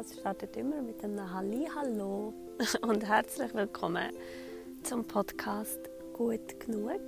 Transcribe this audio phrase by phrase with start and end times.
[0.00, 2.32] Podcast startet immer mit einem Hallo
[2.80, 4.10] und herzlich willkommen
[4.82, 5.78] zum Podcast
[6.14, 7.02] Gut genug.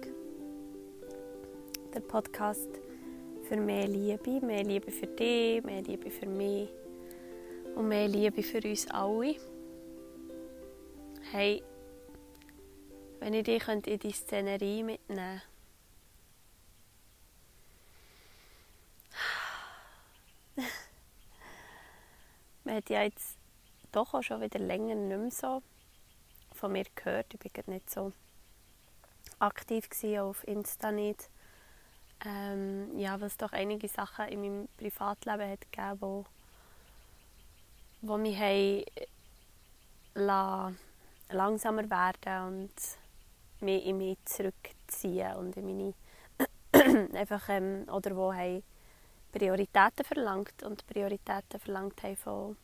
[1.95, 2.69] Der Podcast
[3.49, 6.69] für mehr Liebe, mehr Liebe für dich, mehr Liebe für mich
[7.77, 9.37] und mehr Liebe für uns alle.
[11.31, 11.63] Hey,
[13.21, 15.41] wenn ich dich in die Szenerie mitnehmen
[20.57, 20.92] könnte,
[22.65, 23.37] man hat ja jetzt
[23.93, 25.63] doch auch schon wieder länger nicht mehr so
[26.55, 27.35] von mir gehört.
[27.35, 28.13] Ich war nicht so
[29.39, 29.89] aktiv
[30.21, 31.29] auf Insta nicht.
[32.25, 36.25] Ähm, ja, weil es doch einige Sachen in meinem Privatleben hat gegeben, wo,
[38.01, 38.85] wo mich haben
[41.31, 42.73] langsamer werden und
[43.61, 45.67] mich in mich zurückziehen und in
[46.73, 48.63] meine einfach ähm, oder wo haben
[49.33, 52.57] Prioritäten verlangt und Prioritäten verlangt haben von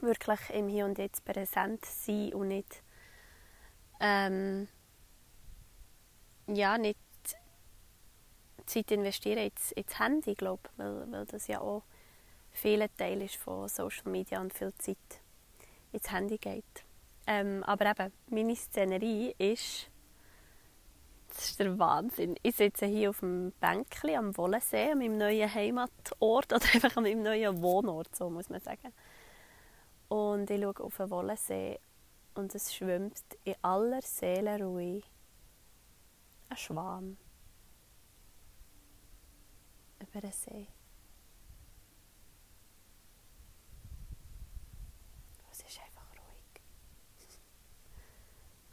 [0.00, 2.82] wirklich im Hier und Jetzt präsent sein und nicht
[4.00, 4.68] ähm,
[6.46, 6.98] ja, nicht
[8.66, 11.82] Zeit investieren ins, ins Handy, glaube weil, weil das ja auch
[12.50, 14.96] viele Teil ist von Social Media und viel Zeit
[15.92, 16.64] ins Handy geht.
[17.26, 19.90] Ähm, aber eben, meine Szenerie ist
[21.28, 22.36] das ist der Wahnsinn.
[22.42, 27.04] Ich sitze hier auf dem Bänkchen am Wollensee, an meinem neuen Heimatort, oder einfach an
[27.04, 28.92] meinem neuen Wohnort, so muss man sagen.
[30.08, 31.78] Und ich schaue auf den Wollensee
[32.34, 35.02] und es schwimmt in aller Seelenruhe
[36.48, 37.18] ein Schwan
[40.00, 40.68] über den See.
[45.50, 46.62] Es ist einfach ruhig.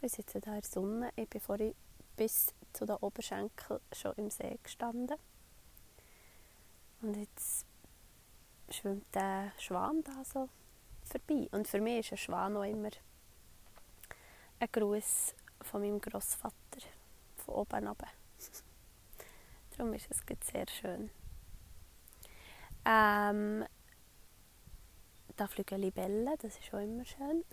[0.00, 1.10] Wir sitzen hier in der Sonne.
[1.16, 1.74] Ich bin vorhin
[2.16, 5.16] bis zu den Oberschenkeln schon im See gestanden.
[7.02, 7.66] Und jetzt
[8.70, 10.48] schwimmt der Schwan da so
[11.04, 11.48] vorbei.
[11.52, 12.90] Und für mich ist ein Schwan auch immer
[14.58, 16.54] ein Gruß von meinem Großvater
[17.36, 18.08] von oben runter.
[19.76, 21.10] Darum ist es sehr schön.
[22.84, 23.66] Ähm,
[25.36, 27.44] da fliegen Libellen, das ist auch immer schön.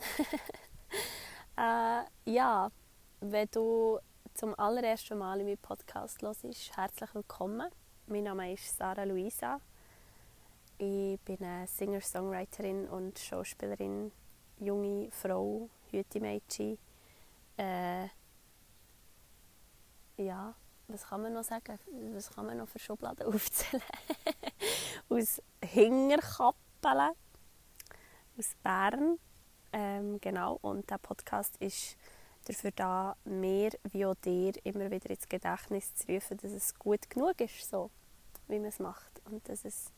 [1.58, 2.72] äh, ja,
[3.20, 4.00] wenn du
[4.34, 6.44] zum allerersten Mal in meinem Podcast hörst,
[6.76, 7.70] herzlich willkommen.
[8.08, 9.60] Mein Name ist Sarah Luisa.
[10.80, 14.12] Ich bin eine Singer-Songwriterin und Schauspielerin,
[14.60, 16.80] junge Frau, Hüte-Mädchen.
[17.58, 18.08] Äh,
[20.18, 20.56] ja,
[20.88, 21.78] was kann man noch sagen?
[22.14, 23.84] Was kann man noch für Schubladen aufzählen?
[25.10, 27.12] aus Hingerkappelen,
[28.40, 29.20] aus Bern.
[29.72, 31.98] Ähm, genau, und der Podcast ist
[32.46, 37.10] dafür da, mir wie auch dir immer wieder ins Gedächtnis zu rufen, dass es gut
[37.10, 37.90] genug ist, so
[38.48, 39.22] wie man es macht.
[39.26, 39.92] Und dass, es,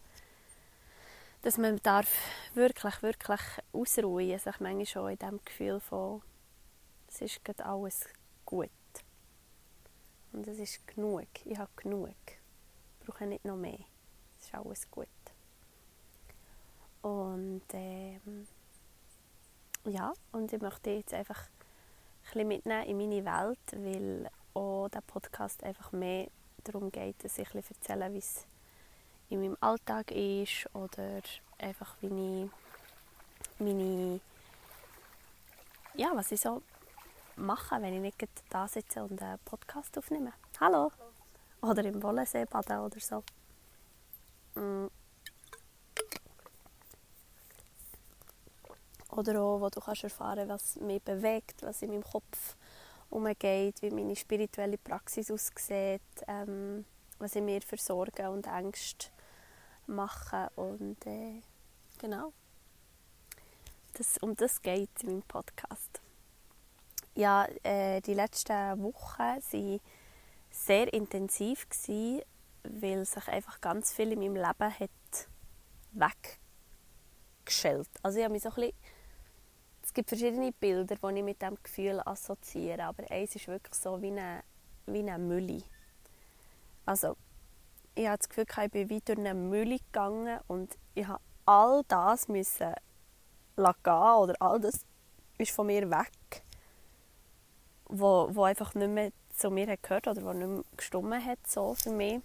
[1.41, 2.09] dass man darf
[2.53, 3.41] wirklich, wirklich
[3.73, 6.21] ausruhen, sich manchmal schon in dem Gefühl von,
[7.07, 8.05] es ist gerade alles
[8.45, 8.69] gut.
[10.31, 12.09] Und es ist genug, ich habe genug.
[12.99, 13.79] Ich brauche nicht noch mehr.
[14.39, 15.07] Es ist alles gut.
[17.01, 18.47] Und ähm,
[19.85, 21.47] ja, und ich möchte jetzt einfach
[22.25, 26.27] bisschen mitnehmen in meine Welt, weil auch der Podcast einfach mehr
[26.63, 28.45] darum geht, dass ich ein erzähle, wie es
[29.29, 31.21] in meinem Alltag ist oder
[31.57, 34.19] einfach wie ich meine
[35.97, 36.61] ja, was ich so
[37.37, 40.33] mache, wenn ich nicht da sitze und einen Podcast aufnehme.
[40.59, 40.91] Hallo!
[41.61, 43.23] Oder im Wollensee baden oder so.
[44.55, 44.87] Mm.
[49.15, 52.57] Oder auch, wo du kannst erfahren was mich bewegt, was in meinem Kopf
[53.09, 56.85] umgeht, wie meine spirituelle Praxis aussieht, ähm,
[57.19, 59.07] was ich mir für Sorgen und Ängste
[59.87, 60.49] mache.
[60.55, 61.41] Und äh,
[61.97, 62.33] genau,
[63.93, 66.01] das, um das geht es in meinem Podcast.
[67.15, 69.79] Ja, äh, die letzten Wochen waren
[70.51, 72.21] sehr intensiv, gewesen,
[72.63, 74.89] weil sich einfach ganz viel in meinem Leben hat
[77.45, 77.89] weggeschält.
[78.03, 78.73] Also ich habe mich so ein bisschen
[79.95, 84.11] gibt verschiedene Bilder, die ich mit diesem Gefühl assoziiere, aber eins ist wirklich so wie
[84.11, 84.43] eine,
[84.85, 85.63] wie eine Mülle.
[86.85, 87.15] Also,
[87.95, 91.83] ich habe das Gefühl, ich bin wie durch eine Mülle gegangen und ich habe all
[91.87, 92.73] das müssen
[93.55, 94.85] gehen oder all das
[95.37, 96.43] ist von mir weg,
[97.85, 101.73] wo, wo einfach nicht mehr zu mir gehört oder wo nicht mehr gestummen hat so
[101.73, 102.21] für mich.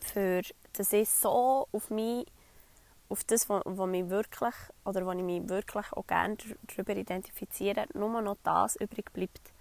[0.00, 2.26] Für, dass ich so auf mich
[3.08, 8.20] auf das, was, mich wirklich, oder wo ich mich wirklich auch gerne darüber identifiziere, nur
[8.20, 9.52] noch das übrig bleibt,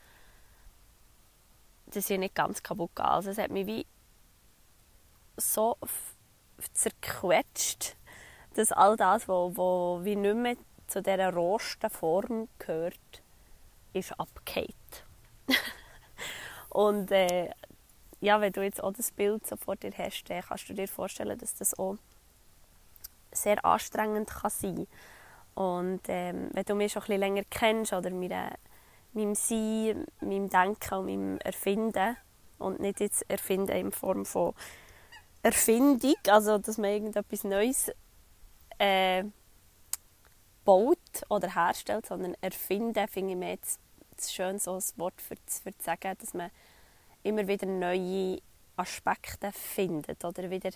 [1.87, 3.05] dass ich nicht ganz kaputt gehe.
[3.05, 3.85] Also es hat mich wie
[5.37, 5.77] so
[6.73, 7.95] zerquetscht,
[8.55, 10.57] dass all das, was wo, wie nicht mehr
[10.87, 13.21] zu dieser rosten Form gehört,
[13.93, 15.05] ist abgekehrt.
[16.69, 17.51] und äh,
[18.19, 20.87] ja, wenn du jetzt auch das Bild so vor dir hast, dann kannst du dir
[20.87, 21.97] vorstellen, dass das auch
[23.43, 24.87] sehr anstrengend kann sein.
[25.55, 28.55] Und ähm, wenn du mich schon ein bisschen länger kennst oder meine,
[29.13, 32.17] meinem Sein, meinem Denken und meinem Erfinden
[32.59, 34.53] und nicht jetzt Erfinden in Form von
[35.41, 37.91] Erfindung, also dass man irgendetwas Neues
[38.77, 39.23] äh,
[40.63, 40.97] baut
[41.29, 43.79] oder herstellt, sondern erfinden, finde ich mir jetzt
[44.29, 46.51] schön so ein Wort für, für zu sagen, dass man
[47.23, 48.39] immer wieder neue
[48.75, 50.71] Aspekte findet oder wieder,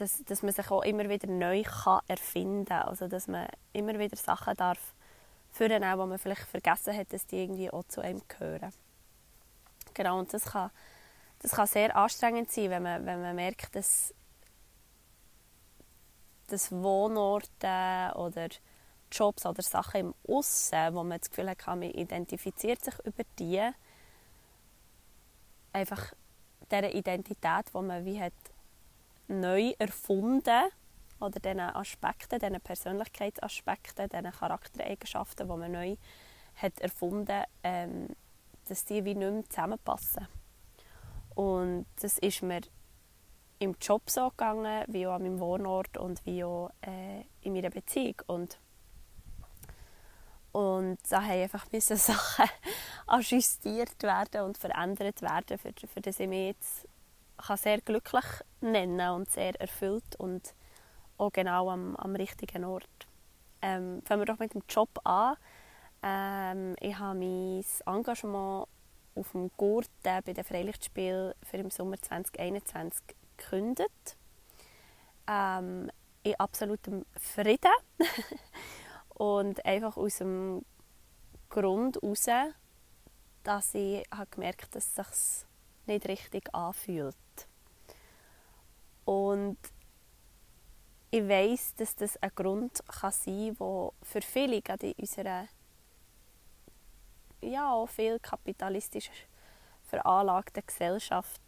[0.00, 2.82] dass, dass man sich auch immer wieder neu kann erfinden kann.
[2.82, 4.94] Also dass man immer wieder Sachen darf
[5.50, 8.72] führen, auch, wo man vielleicht vergessen hat, dass die irgendwie auch zu einem gehören.
[9.94, 10.70] Genau, und das kann,
[11.40, 14.14] das kann sehr anstrengend sein, wenn man, wenn man merkt, dass,
[16.46, 18.48] dass Wohnorte oder
[19.10, 23.68] Jobs oder Sachen im Aussen, wo man das Gefühl hat, man identifiziert sich über die,
[25.72, 26.12] einfach
[26.70, 28.34] dieser Identität, die man wie hat
[29.28, 30.64] neu erfunden
[31.20, 35.96] oder diesen Aspekten, diesen Persönlichkeitsaspekten, diesen Charaktereigenschaften, die man neu
[36.56, 38.08] hat erfunden ähm,
[38.68, 40.28] dass die wie nicht mehr zusammenpassen.
[41.34, 42.60] Und das ist mir
[43.58, 47.70] im Job so gegangen, wie auch an meinem Wohnort und wie auch äh, in meiner
[47.70, 48.16] Beziehung.
[48.26, 48.58] Und
[50.50, 52.48] und da haben einfach Sachen
[53.06, 56.88] ajustiert werden und verändert werden, für, für das ich mich jetzt
[57.38, 58.24] kann sehr glücklich
[58.60, 60.54] nennen und sehr erfüllt und
[61.16, 62.88] auch genau am, am richtigen Ort.
[63.62, 65.36] Ähm, fangen wir doch mit dem Job an.
[66.02, 68.68] Ähm, ich habe mein Engagement
[69.14, 73.02] auf dem Gurten bei den Freilichtspielen für im Sommer 2021
[73.36, 74.16] gekündigt.
[75.26, 75.90] Ähm,
[76.22, 77.72] in absolutem Frieden.
[79.10, 80.64] Und einfach aus dem
[81.48, 82.54] Grund heraus,
[83.42, 85.46] dass ich habe gemerkt habe, dass es
[85.88, 87.16] nicht richtig anfühlt.
[89.04, 89.58] Und
[91.10, 95.48] ich weiß, dass das ein Grund kann sein kann, der für viele, gerade in unserer
[97.40, 99.10] ja, auch viel kapitalistisch
[99.84, 101.40] veranlagten Gesellschaft,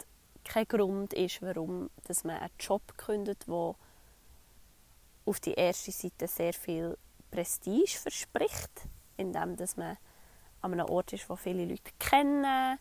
[0.45, 3.75] kein Grund ist, warum dass man einen Job gründet, der
[5.27, 6.97] auf die erste Seite sehr viel
[7.31, 9.99] Prestige verspricht, indem dass man
[10.63, 12.79] an einem Ort ist, wo viele Leute kennen,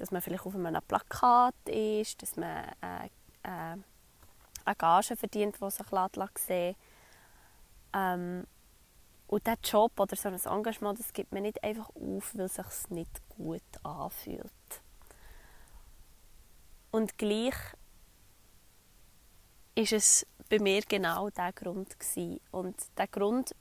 [0.00, 3.06] dass man vielleicht auf einem Plakat ist, dass man äh,
[3.42, 3.76] äh,
[4.64, 5.86] eine Gage verdient, die sich
[6.38, 6.76] sehen
[7.92, 8.46] ähm,
[9.26, 12.54] Und dieser Job oder so ein Engagement, das gibt man nicht einfach auf, weil es
[12.54, 14.50] sich nicht gut anfühlt.
[16.90, 17.54] Und gleich
[19.74, 22.40] ist es bei mir genau der Grund gewesen.
[22.50, 23.54] Und der Grund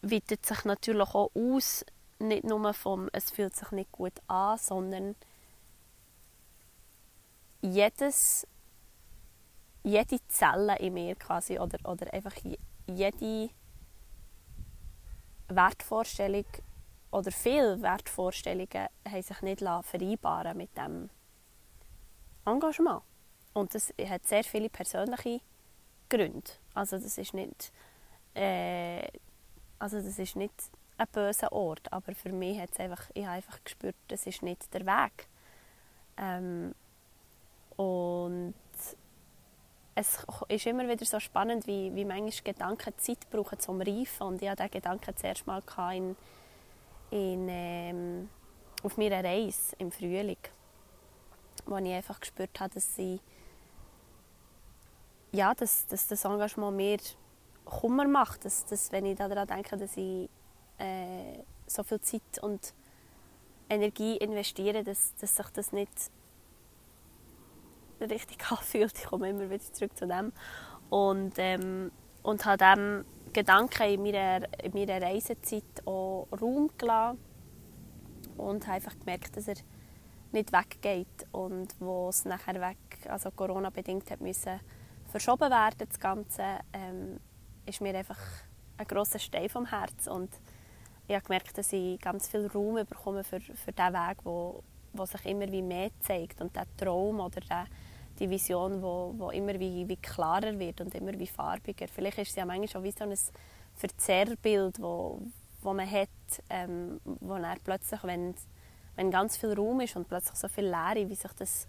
[0.00, 1.84] weitet sich natürlich auch aus,
[2.18, 5.16] nicht nur vom «es fühlt sich nicht gut an», sondern
[7.62, 8.46] jedes,
[9.82, 12.34] jede Zelle in mir quasi oder, oder einfach
[12.86, 13.50] jede
[15.48, 16.46] Wertvorstellung
[17.10, 21.10] oder viele Wertvorstellungen haben sich nicht vereinbaren mit dem
[22.44, 23.02] Engagement.
[23.52, 25.40] Und das hat sehr viele persönliche
[26.08, 26.50] Gründe.
[26.74, 27.72] Also das ist nicht
[28.34, 29.06] äh,
[29.78, 30.54] also das ist nicht
[30.96, 34.42] ein böser Ort, aber für mich hat es einfach, ich habe einfach gespürt, das ist
[34.42, 35.26] nicht der Weg.
[36.16, 36.72] Ähm,
[37.76, 38.54] und
[39.94, 44.26] es ist immer wieder so spannend, wie, wie manchmal Gedanken Zeit brauchen zum Reifen.
[44.26, 45.62] Und ich hatte diesen Gedanken zuerst mal
[45.94, 46.16] in,
[47.10, 48.28] in, ähm,
[48.82, 50.38] auf meiner Reise im Frühling,
[51.66, 53.20] wo ich einfach gespürt habe, dass, sie,
[55.32, 56.98] ja, dass, dass das Engagement mir
[57.64, 60.28] Kummer macht, dass, dass, wenn ich daran denke, dass ich
[60.78, 62.74] äh, so viel Zeit und
[63.68, 65.92] Energie investiere, dass, dass sich das nicht
[68.10, 68.96] richtig anfühlt.
[68.96, 70.32] Ich komme immer wieder zurück zu dem.
[70.90, 71.90] Und, ähm,
[72.22, 77.18] und habe diesem Gedanken in meiner, in meiner Reisezeit auch Raum gelassen
[78.36, 79.56] und habe einfach gemerkt, dass er
[80.32, 82.78] nicht weggeht und wo es nachher weg,
[83.08, 84.60] also Corona-bedingt hat müssen
[85.10, 86.42] verschoben werden, das Ganze,
[86.72, 87.20] ähm,
[87.66, 88.18] ist mir einfach
[88.78, 90.30] ein grosser Stein vom Herz und
[91.06, 95.04] ich habe gemerkt, dass ich ganz viel Raum bekomme für, für diesen Weg, wo, wo
[95.04, 97.66] sich immer wie mehr zeigt und der Traum oder der,
[98.22, 101.88] die Vision, wo, wo immer wie, wie klarer wird und immer wie farbiger.
[101.88, 103.14] Vielleicht ist es ja manchmal auch wie so ein
[103.74, 105.20] Verzerrbild, wo,
[105.60, 106.08] wo man hat,
[106.48, 108.34] ähm, wo dann plötzlich, wenn,
[108.94, 111.66] wenn ganz viel Raum ist und plötzlich so viel Leere, wie sich das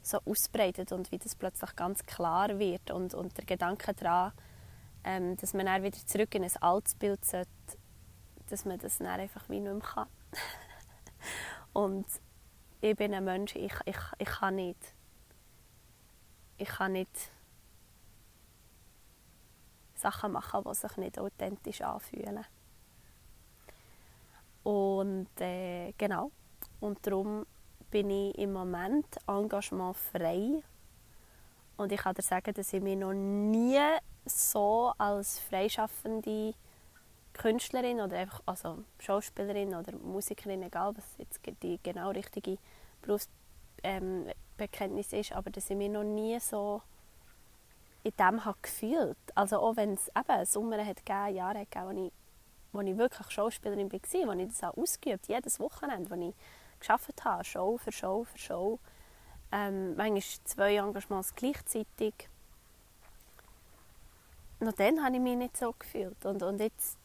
[0.00, 4.32] so ausbreitet und wie das plötzlich ganz klar wird und, und der Gedanke daran,
[5.02, 7.50] ähm, dass man dann wieder zurück in ein altes Bild sollte,
[8.48, 10.06] dass man das dann einfach wie nicht mehr kann.
[11.72, 12.06] und
[12.80, 14.94] ich bin ein Mensch, ich, ich, ich kann nicht.
[16.58, 17.30] Ich kann nicht
[19.94, 22.44] Sachen machen, die sich nicht authentisch anfühlen.
[24.64, 26.30] Und äh, genau.
[26.80, 27.46] Und darum
[27.90, 30.62] bin ich im Moment engagementfrei.
[31.76, 33.78] Und ich kann dir sagen, dass ich mich noch nie
[34.26, 36.54] so als freischaffende
[37.32, 42.58] Künstlerin oder einfach also Schauspielerin oder Musikerin, egal was jetzt die genau richtige
[43.00, 43.38] Berufsbekenntnis
[43.82, 44.26] ähm,
[45.12, 46.82] ist, aber dass ich mich noch nie so
[48.02, 49.18] in dem habe gefühlt.
[49.34, 52.12] Also auch wenn es eben Sommer hat gegeben, Jahre gegeben, wo ich,
[52.72, 56.34] wo ich wirklich Schauspielerin war, wo ich das auch ausgeübt jedes Wochenende, wo ich
[56.80, 58.78] gearbeitet habe, Show für Show für Show.
[59.50, 62.14] Ähm, manchmal zwei Engagements gleichzeitig.
[64.60, 66.24] Noch dann habe ich mich nicht so gefühlt.
[66.24, 66.98] Und, und jetzt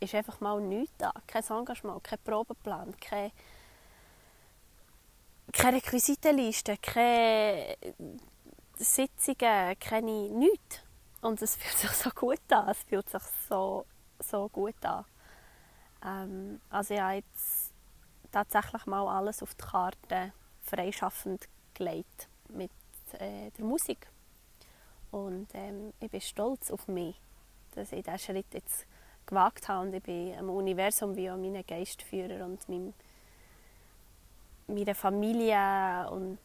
[0.00, 1.12] ist einfach mal nichts da.
[1.26, 3.30] Kein Engagement, kein Probeplan, keine,
[5.52, 7.76] keine Requisitenliste, keine
[8.76, 10.80] Sitzungen, keine nichts.
[11.22, 12.68] Und es fühlt sich so gut an.
[12.68, 13.84] Es fühlt sich so,
[14.20, 15.04] so gut an.
[16.04, 17.72] Ähm, also ich habe jetzt
[18.30, 22.70] tatsächlich mal alles auf die Karte freischaffend gelegt mit
[23.18, 24.08] äh, der Musik.
[25.10, 27.20] Und ähm, ich bin stolz auf mich,
[27.74, 28.86] dass ich diesen Schritt jetzt
[29.24, 29.86] gewagt habe.
[29.86, 32.94] Und ich bin am Universum wie auch meinen Geistführer und meinem,
[34.68, 36.38] meiner Familie und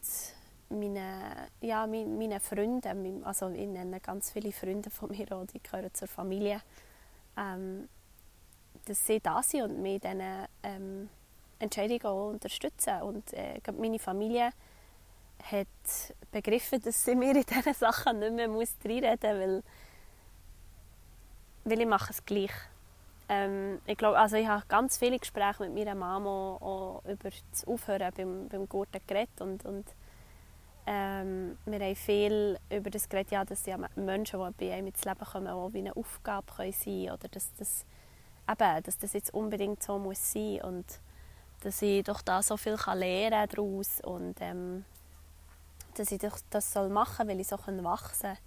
[0.70, 5.92] meine, ja, meine Freunde, also ich nenne ganz viele Freunde von mir auch, die gehören
[5.92, 6.60] zur Familie,
[7.36, 7.88] ähm,
[8.86, 11.08] dass sie da sind und mich in diesen ähm,
[11.58, 13.02] Entscheidungen auch unterstützen.
[13.02, 14.50] Und äh, meine Familie
[15.42, 15.66] hat
[16.30, 19.62] begriffen, dass sie mir in diesen Sachen nicht mehr muss reinreden muss, weil,
[21.64, 22.52] weil ich mache es gleich.
[23.32, 28.12] Ähm, ich glaube, also ich habe ganz viele Gespräche mit meiner Mama über das Aufhören
[28.14, 29.86] beim, beim Gurten geredet und, und
[30.86, 35.02] ähm, wir haben viel über das geredet, ja, dass ja Menschen, die bei einem ins
[35.06, 37.86] Leben kommen, auch wie eine Aufgabe können sein oder dass das,
[38.50, 40.84] eben, dass das jetzt unbedingt so muss sein und
[41.62, 44.84] dass ich doch da so viel kann lernen daraus und ähm,
[45.94, 46.20] dass ich
[46.50, 48.38] das soll machen weil ich so wachsen kann.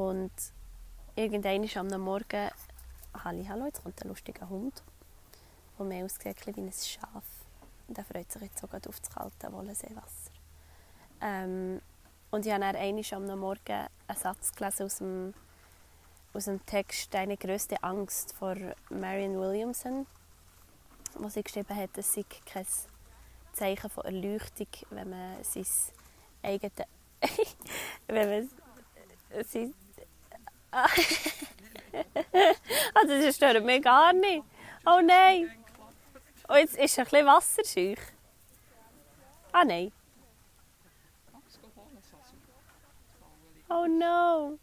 [0.00, 0.32] Und
[1.14, 2.50] irgendwann am Morgen
[3.14, 4.82] Halli, hallo, jetzt kommt ein lustiger Hund,
[5.78, 7.24] der mehr aussieht wie ein Schaf.
[7.94, 10.32] Er freut sich jetzt sogar auf das kalte Wollenseewasser.
[11.20, 11.80] Ähm,
[12.30, 15.34] und ich habe dann am Morgen einen Satz gelesen aus dem,
[16.32, 20.06] aus dem Text «Deine größte Angst» von Marion Williamson,
[21.14, 22.66] wo sie geschrieben hat, es sei kein
[23.52, 25.66] Zeichen von Erleuchtung, wenn man sein
[26.42, 26.72] eigenes...
[28.08, 29.74] wenn man sein...
[32.94, 34.44] ah, das stört mich gar nicht.
[34.86, 35.50] Oh nein!
[36.48, 38.02] Oh, jetzt ist ein bisschen wasserscheuch.
[39.52, 39.92] Ah nein.
[43.68, 44.58] Oh no.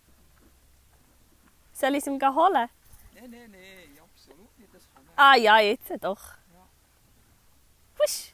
[1.73, 2.69] Soll ich es ihm holen?
[3.15, 4.73] Nein, nein, nein, absolut nicht.
[4.73, 6.35] Das kann ah ja, jetzt doch.
[6.53, 6.67] Ja.
[7.99, 8.33] Husch.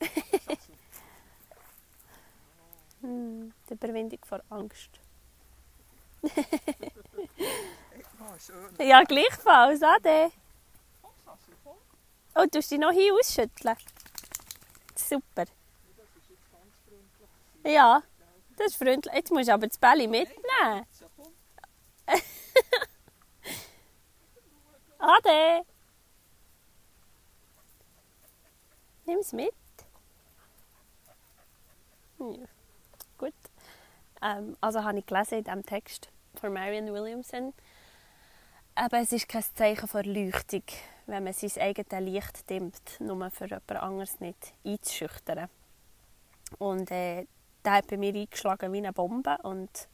[3.00, 5.00] hm, die Überwindung vor Angst.
[8.78, 10.30] Ja, gleichfalls, Ade.
[12.34, 13.76] Oh, du musst dich noch hier ausschütteln.
[14.94, 15.46] Super.
[17.64, 18.02] Ja.
[18.56, 19.14] Das ist freundlich.
[19.14, 20.86] Jetzt musst du aber das Bälle mitnehmen.
[24.98, 25.64] Ade!
[29.06, 29.54] Nimm es mit.
[32.18, 32.26] Ja.
[33.16, 33.32] Gut.
[34.20, 37.52] Ähm, also habe ich gelesen in diesem Text von Marion Williamson.
[38.74, 40.62] Aber es ist kein Zeichen von Erleuchtung,
[41.06, 45.48] wenn man sein eigenes Licht dimmt, nur für jemand anderes nicht einzuschüchtern.
[46.58, 47.26] Und äh,
[47.64, 49.88] der hat bei mir eingeschlagen wie eine Bombe und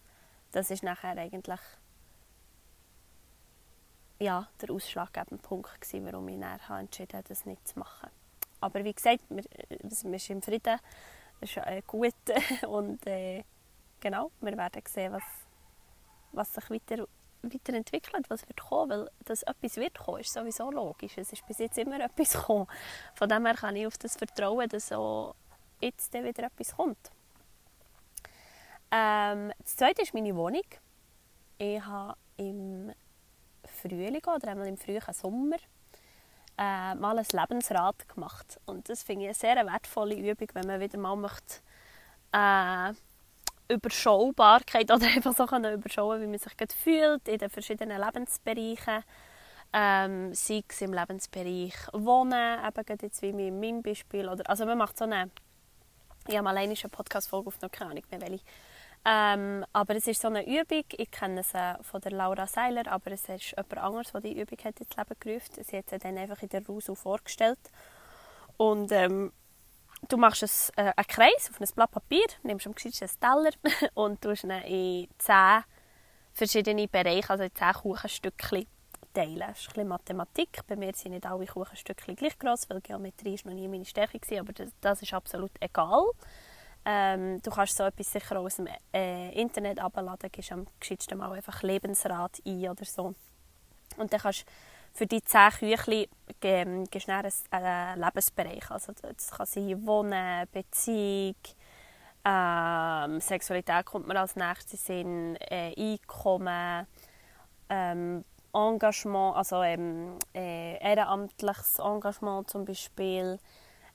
[0.53, 1.61] das ist nachher eigentlich
[4.21, 8.11] ja, der ausschlaggebende Punkt gewesen, warum ich dann entschieden habe, das nicht zu machen.
[8.61, 10.79] Aber wie gesagt, wir, wir sind im Frieden,
[11.41, 12.15] das ist äh, gut
[12.69, 13.45] und äh,
[14.01, 15.23] genau, wir werden sehen, was,
[16.35, 17.07] was sich weiter,
[17.43, 21.17] weiterentwickelt, was wird kommen, weil dass etwas wird kommen, ist sowieso logisch.
[21.17, 22.67] Es ist bis jetzt immer etwas gekommen.
[23.14, 25.35] Von dem her kann ich auf das vertrauen, dass auch
[25.81, 27.11] jetzt wieder etwas kommt.
[28.91, 30.67] Ähm, das zweite ist meine Wohnung.
[31.59, 32.93] Ich habe im
[33.64, 35.57] Frühling oder einmal im frühen Sommer
[36.57, 38.61] äh, mal ein Lebensrad gemacht.
[38.67, 41.61] Und das finde ich eine sehr wertvolle Übung, wenn man wieder mal möchte,
[42.33, 42.93] äh,
[43.68, 49.04] Überschaubarkeit oder einfach so können überschauen, wie man sich gerade fühlt in den verschiedenen Lebensbereichen.
[49.73, 54.28] Ähm, sei es im Lebensbereich Wohnen, eben gerade jetzt wie in meinem Beispiel.
[54.28, 55.30] Oder, also man macht so eine,
[56.28, 58.44] ich habe mal eine Podcast-Folge auf noch keine Ahnung mehr welche.
[59.06, 63.12] Ähm, aber es ist so eine Übung, ich kenne sie von der Laura Seiler, aber
[63.12, 66.16] es ist jemand anderes, der die Übung hat ins Leben gerufen Sie hat sie dann
[66.16, 67.59] einfach in der Rusu vorgestellt.
[68.56, 69.33] Und ähm,
[70.09, 73.51] du machst es, äh, einen Kreis auf ein Blatt Papier, nimmst am geschicktesten Teller
[73.95, 75.65] und tust ihn in zehn
[76.33, 78.67] verschiedene Bereiche, also in zehn Kuchenstückchen
[79.13, 79.39] teilen.
[79.39, 80.61] Das ist ein bisschen Mathematik.
[80.67, 84.19] Bei mir sind nicht alle Kuchenstückchen gleich groß, weil Geometrie ist noch nie meine Stärke
[84.19, 86.05] gewesen, aber das, das ist absolut egal.
[86.85, 91.33] Ähm, du kannst so etwas sicher aus dem äh, Internet abladen, gibst am geschicktesten mal
[91.33, 93.15] einfach Lebensrat ein oder so.
[93.97, 94.45] Und dann kannst
[94.95, 96.09] für die zehn Küchli
[96.43, 98.71] ähm, gibst du einen äh, Lebensbereich.
[98.71, 101.35] Also das kann sein Wohnen, Beziehung,
[102.25, 106.87] ähm, Sexualität kommt mir als nächstes in äh, Einkommen,
[107.69, 108.25] ähm,
[108.55, 113.39] Engagement, also ähm, äh, ehrenamtliches Engagement zum Beispiel,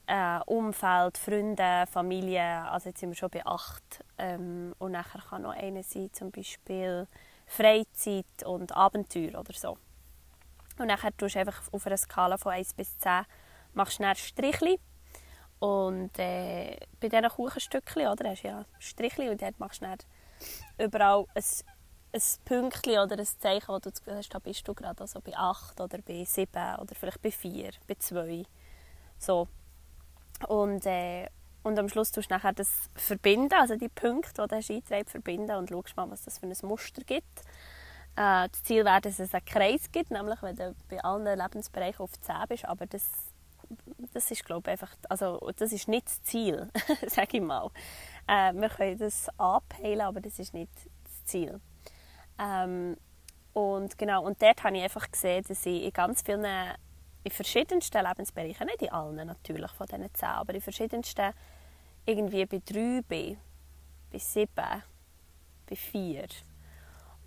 [0.06, 4.04] äh, Umfeld, Freunde, Familie, also jetzt sind wir schon bei acht.
[4.18, 7.08] Ähm, und nachher kann noch eine sein, zum Beispiel
[7.46, 9.78] Freizeit und Abenteuer oder so.
[10.80, 13.26] Und nachher tust du einfach auf einer Skala von 1 bis 10
[13.74, 14.80] machst du Strichli.
[15.58, 19.98] Und äh, bei diesen Kuchenstückchen, oder, hast du ja Strichli und dort machst du dann
[20.78, 21.44] überall ein,
[22.14, 25.78] ein Pünktchen oder ein Zeichen, wo du hast, da bist du gerade also bei 8
[25.82, 28.44] oder bei 7 oder vielleicht bei 4, bei 2.
[29.18, 29.48] So.
[30.48, 31.26] Und, äh,
[31.62, 35.56] und am Schluss tust du nachher das verbinden, also die Punkte, die du hast verbinden
[35.56, 37.42] und schaust mal, was das für ein Muster gibt.
[38.20, 42.00] Äh, das Ziel wäre, dass es einen Kreis gibt, nämlich wenn du bei allen Lebensbereichen
[42.00, 43.08] auf 10 bist, aber das,
[44.12, 46.68] das ist, glaube ich, einfach, also das ist nicht das Ziel,
[47.06, 47.70] sage ich mal.
[48.26, 50.70] Äh, wir können das abheilen, aber das ist nicht
[51.04, 51.60] das Ziel.
[52.38, 52.98] Ähm,
[53.54, 56.44] und genau, und dort habe ich einfach gesehen, dass ich in ganz vielen
[57.22, 61.32] in verschiedensten Lebensbereichen, nicht in allen natürlich von diesen zehn, aber in verschiedensten
[62.04, 63.38] irgendwie bei drei bin,
[64.12, 64.82] bei sieben,
[65.66, 66.26] bei vier.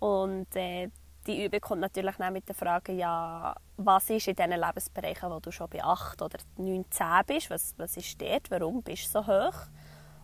[0.04, 0.90] Und äh,
[1.26, 5.40] die Übung kommt natürlich auch mit der Frage, ja, was ist in diesen Lebensbereichen, wo
[5.40, 9.22] du schon bei acht oder neun, zehn bist, was, was ist dort, warum bist du
[9.22, 9.54] so hoch?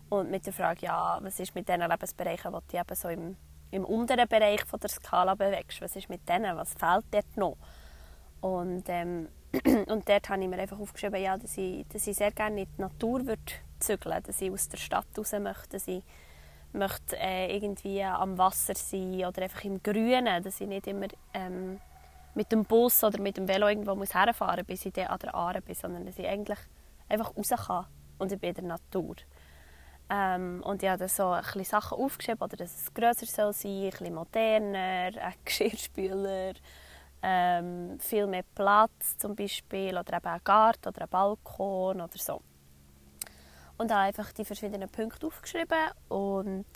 [0.09, 3.35] Und mit der Frage, ja, was ist mit diesen Lebensbereichen, wo du eben so im,
[3.71, 7.57] im unteren Bereich von der Skala bewegst, was ist mit denen, was fehlt dort noch?
[8.41, 9.29] Und ähm,
[9.87, 12.67] und dort habe ich mir einfach aufgeschrieben, ja, dass, ich, dass ich sehr gerne in
[12.77, 13.41] die Natur würde
[13.79, 16.03] zügeln dass ich aus der Stadt raus möchte, dass ich
[16.73, 21.79] möchte, äh, irgendwie am Wasser sein oder einfach im Grünen, dass ich nicht immer ähm,
[22.33, 25.61] mit dem Bus oder mit dem Velo irgendwo muss herfahren bis ich an der Aare
[25.61, 26.59] bin, sondern dass ich eigentlich
[27.09, 27.85] einfach raus kann
[28.19, 29.15] und ich bin in der Natur.
[30.09, 33.71] Ähm, und ich habe so ein bisschen Sachen aufgeschrieben, oder dass es grösser soll sein,
[33.71, 36.53] ein bisschen moderner, ein Geschirrspüler,
[37.23, 42.41] ähm, viel mehr Platz zum Beispiel oder eben ein Garten oder ein Balkon oder so.
[43.81, 46.67] Und habe einfach die verschiedenen Punkte aufgeschrieben und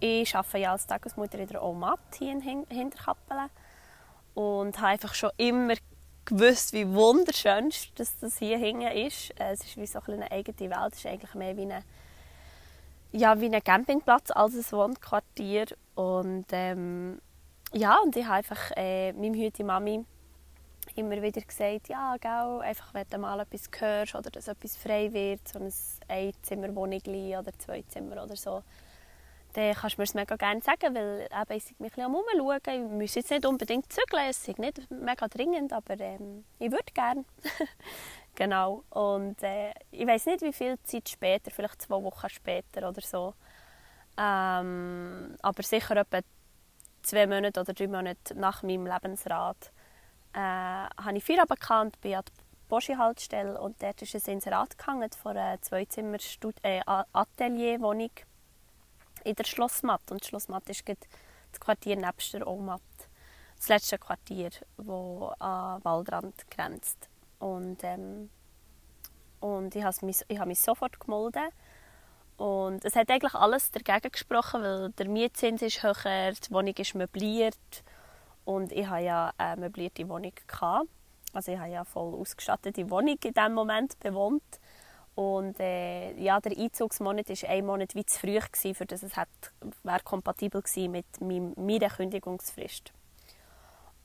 [0.00, 3.48] ich arbeite ja als Tagesmutter in der OMAT hier in Hinterkappelen
[4.34, 5.74] und habe einfach schon immer
[6.24, 9.32] gewusst, wie wunderschön dass das hier hinten ist.
[9.38, 11.84] Es ist wie so eine eigene Welt, es ist eigentlich mehr wie ein
[13.12, 17.20] ja, wie ein Campingplatz als ein Wohnquartier und ähm,
[17.72, 20.04] ja, und ich habe einfach äh, meinem heutigen Mami
[20.96, 25.12] immer wieder gesagt, ja, gell, einfach wenn du mal etwas hörst oder dass etwas frei
[25.12, 25.72] wird, so ein
[26.08, 27.00] Einzimmerwohnung
[27.38, 28.62] oder zwei Zimmer oder so,
[29.54, 32.60] dann kannst du mir es mega gerne sagen, weil eben, ich mich ein bisschen umschauen.
[32.66, 36.92] Ich muss jetzt nicht unbedingt zügeln, es ist nicht mega dringend, aber ähm, ich würde
[36.94, 37.24] gerne.
[38.34, 38.82] genau.
[38.90, 43.34] Und äh, ich weiß nicht, wie viel Zeit später, vielleicht zwei Wochen später oder so,
[44.16, 46.20] ähm, aber sicher etwa
[47.02, 49.70] zwei Monate oder drei Monate nach meinem Lebensrat
[50.34, 52.32] äh, habe ich Feierabend gehabt, bin an die
[52.68, 60.10] Boschi-Haltestelle und dort ist ein Inserat gehangen von einer Zweizimmer-Atelierwohnung äh, in der Schlossmatt.
[60.10, 62.80] Und Schlossmatt ist das Quartier nebst der Omat.
[63.56, 64.86] Das letzte Quartier, das
[65.38, 67.08] an Waldrand grenzt.
[67.38, 68.30] Und, ähm,
[69.40, 71.52] und ich habe mich, ich mich sofort gemeldet
[72.36, 76.94] und es hat eigentlich alles dagegen gesprochen, weil der Mietzins ist höher, die Wohnung ist
[76.94, 77.84] möbliert
[78.44, 80.32] und ich hatte ja eine möblierte Wohnung.
[80.46, 80.88] Gehabt.
[81.32, 84.42] Also ich habe ja voll ausgestattete Wohnung in diesem Moment bewohnt.
[85.14, 88.40] Und äh, ja, der Einzugsmonat war ein Monat wie zu früh,
[88.74, 89.28] für das es hat,
[89.82, 92.92] wäre kompatibel gewesen mit meiner Kündigungsfrist.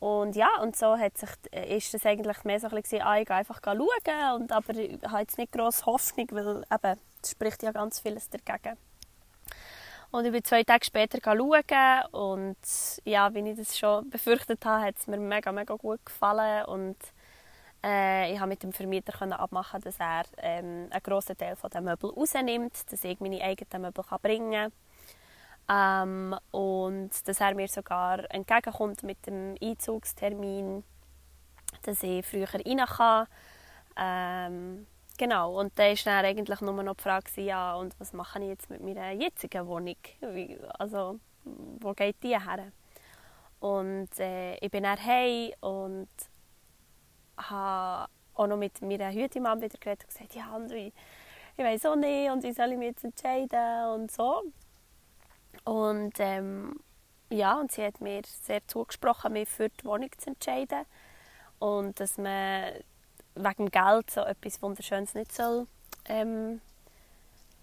[0.00, 3.18] Und ja, und so hat sich, äh, ist das eigentlich mehr so ein bisschen, ah,
[3.18, 3.78] ich gehe einfach schauen,
[4.36, 8.28] und, aber ich habe jetzt nicht grosse Hoffnung, weil eben, es spricht ja ganz vieles
[8.30, 8.76] dagegen.
[10.10, 12.56] Und ich bin zwei Tage später schauen und
[13.04, 16.96] ja, wie ich das schon befürchtet habe, hat es mir mega, mega gut gefallen und
[17.84, 22.10] äh, ich habe mit dem Vermieter abmachen, dass er ähm, einen grossen Teil von Möbel
[22.10, 24.72] rausnimmt, dass ich meine eigenen Möbel kann bringen
[25.68, 26.32] kann.
[26.32, 30.82] Ähm, und dass er mir sogar entgegenkommt mit dem Einzugstermin,
[31.82, 33.26] dass ich früher rein kann.
[33.96, 34.86] Ähm,
[35.18, 38.48] genau, und da war dann eigentlich nur noch die Frage, ja, und was mache ich
[38.48, 39.96] jetzt mit meiner jetzigen Wohnung?
[40.78, 42.72] Also, wo geht die her?
[43.60, 46.08] Und äh, ich bin dann heim und
[47.36, 50.92] habe auch noch mit meiner Hütemann wieder geredet und gesagt, ja, ich,
[51.56, 54.42] ich weiß auch nicht und wie soll ich mich jetzt entscheiden und so.
[55.64, 56.78] Und ähm,
[57.30, 60.86] ja, und sie hat mir sehr zugesprochen, mich für die Wohnung zu entscheiden
[61.58, 62.72] und dass man
[63.44, 65.66] wegen Geld so etwas Wunderschönes nicht soll
[66.08, 66.60] ähm,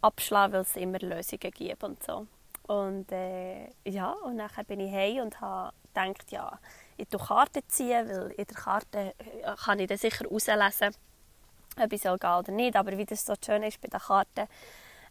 [0.01, 2.27] abschlagen, weil es immer Lösungen gibt und so.
[2.67, 6.59] Und äh, ja, und nachher bin ich heim und habe gedacht, ja,
[6.97, 10.95] ich die Karte ziehen, weil in der Karte äh, kann ich dann sicher herauslesen,
[11.79, 12.75] ob ich soll gehen oder nicht.
[12.75, 14.47] Aber wie das so schön ist bei den Karten,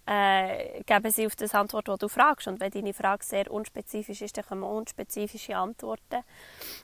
[0.06, 2.46] äh, geben sie auf das Antwort, die du fragst.
[2.46, 6.22] Und wenn deine Frage sehr unspezifisch ist, dann kommen unspezifische Antworten.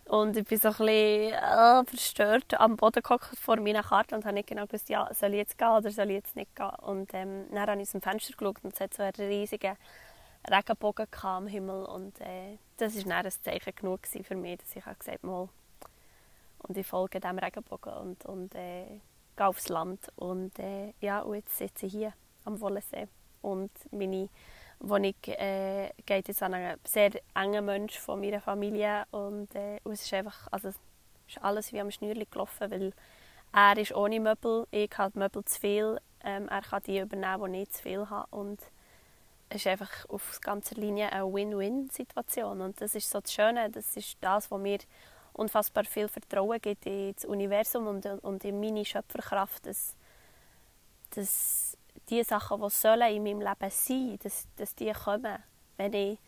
[0.07, 4.25] Und ich bin so ein bisschen äh, verstört am Boden gehockt vor meiner Karte und
[4.25, 6.71] habe nicht genau gewusst, ja, soll ich jetzt gehen oder soll ich jetzt nicht gehen.
[6.81, 9.77] Und ähm, dann habe ich aus dem Fenster geschaut und es hat so einen riesigen
[10.49, 15.23] Regenbogen am Himmel und äh, das war ein Zeichen genug für mich, dass ich gesagt
[15.23, 15.49] habe,
[16.63, 18.87] und ich folge diesem Regenbogen und, und äh,
[19.37, 22.13] gehe aufs Land und äh, ja, und jetzt sitze ich hier
[22.45, 23.09] am Wollensee.
[23.43, 24.29] Und meine
[24.81, 29.05] Wohnung äh, geht jetzt an einen sehr engen Mensch von meiner Familie.
[29.11, 30.77] Und, äh, es ist einfach, also es
[31.29, 32.93] ist alles wie am Schnürli gelaufen, weil
[33.53, 37.63] er ist ohne Möbel, ich habe Möbel zu viel, ähm, er kann die übernehmen, die
[37.63, 38.27] ich zu viel habe.
[38.31, 38.61] Und
[39.49, 42.61] es ist einfach auf ganzer Linie eine Win-Win-Situation.
[42.61, 44.79] Und das ist so das Schöne, das ist das, was mir
[45.33, 49.97] unfassbar viel Vertrauen gibt ins Universum und, und in meine Schöpferkraft, dass,
[51.11, 51.77] dass
[52.11, 55.43] die Sachen, die sollen in meinem Leben sein dass, dass die kommen,
[55.77, 56.19] wenn ich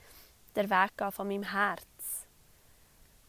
[0.55, 2.27] den Weg gehe von meinem Herz.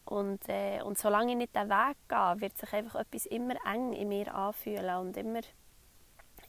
[0.04, 3.92] Und, äh, und solange ich nicht den Weg gehe, wird sich einfach etwas immer eng
[3.94, 5.40] in mir anfühlen und immer,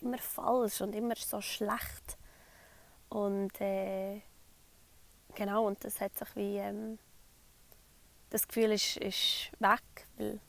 [0.02, 2.18] immer falsch und immer so schlecht.
[3.10, 4.22] Und äh,
[5.34, 7.00] genau, und das hat sich wie, ähm,
[8.30, 10.40] das Gefühl ist, ist weg, weil,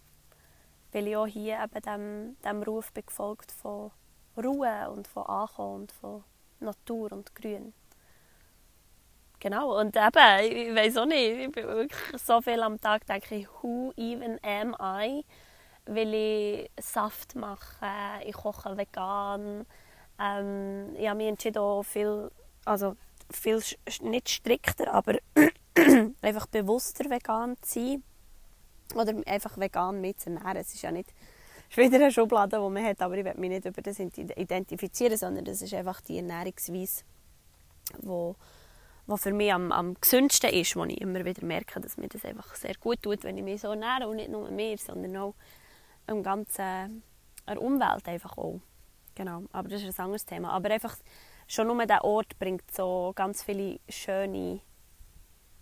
[0.90, 3.92] weil ich auch hier eben dem, dem Ruf bin gefolgt von
[4.36, 6.24] Ruhe und von Ankommen und von
[6.60, 7.72] Natur und Grün.
[9.38, 13.34] Genau, und eben, ich weiß auch nicht, ich bin wirklich so viel am Tag, denke
[13.34, 15.24] ich, who even am I?
[15.84, 17.88] Will ich Saft machen,
[18.24, 19.66] ich koche vegan.
[20.18, 22.30] Ähm, ich habe mich entschieden, auch viel
[22.66, 22.96] also
[23.30, 23.62] viel
[24.02, 25.18] nicht strikter, aber
[26.22, 28.04] einfach bewusster vegan zu sein.
[28.94, 30.56] Oder einfach vegan mitzuernähren.
[30.56, 31.12] Es ist ja nicht
[31.74, 35.44] wieder eine Schublade, die man hat, aber ich will mich nicht über das identifizieren, sondern
[35.44, 37.04] das ist einfach die Ernährungsweise,
[38.02, 38.36] wo,
[39.06, 42.24] wo für mich am, am gesündsten ist, wo ich immer wieder merke, dass mir das
[42.24, 45.34] einfach sehr gut tut, wenn ich mich so ernähre und nicht nur mir, sondern auch
[46.06, 47.02] im ganzen
[47.48, 48.60] der Umwelt einfach auch.
[49.14, 50.50] Genau, aber das ist ein anderes Thema.
[50.50, 50.96] Aber einfach
[51.46, 54.60] schon nur der Ort bringt so ganz viele schöne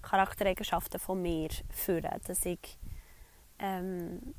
[0.03, 2.79] Charaktereigenschaften von mir führen, dass ich
[3.59, 4.35] ähm,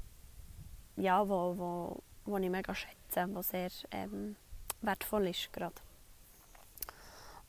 [0.97, 4.35] ja, wo, wo, wo ich mega schätze, wo sehr ähm,
[4.81, 5.75] wertvoll ist gerade.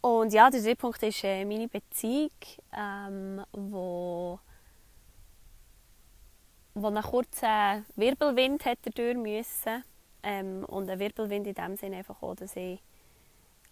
[0.01, 2.31] Und ja, der dritte Punkt ist äh, meine Beziehung,
[2.73, 4.39] ähm, wo,
[6.75, 9.83] wo einen kurzen Wirbelwind hat durch müssen.
[10.23, 12.81] Ähm, und ein Wirbelwind in dem Sinne einfach auch, dass ich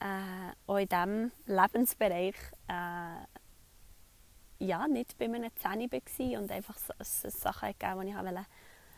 [0.01, 2.35] äh, auch in diesem Lebensbereich
[2.69, 3.25] äh,
[4.59, 8.47] ja, nicht bei meinen Zähnen war und einfach so, so Sachen gegeben, die ich wollte,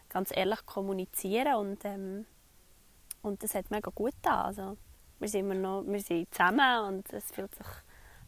[0.08, 2.26] ganz ehrlich kommunizieren und, ähm,
[3.22, 4.46] und das hat mega gut getan.
[4.46, 4.76] Also,
[5.18, 7.66] wir sind immer noch wir sind zusammen und es fühlt sich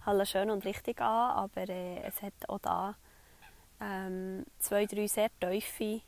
[0.04, 2.96] alles schön und richtig an, aber äh, es hat auch da
[3.80, 6.00] ähm, zwei, drei sehr tiefe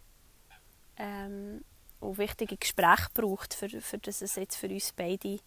[0.96, 1.64] ähm,
[2.00, 5.38] und wichtige Gespräche gebraucht, für, für dass es jetzt für uns beide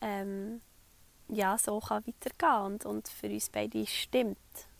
[0.00, 0.60] ähm,
[1.28, 4.38] ja, so kann weitergehen und, und für uns beide stimmt.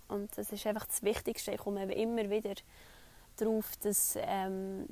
[0.08, 1.52] Und das ist einfach das Wichtigste.
[1.52, 2.54] Ich komme immer wieder
[3.36, 4.86] darauf, dass ähm,